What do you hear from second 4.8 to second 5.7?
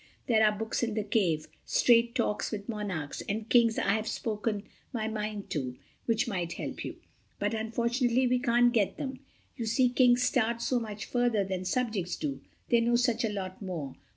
My Mind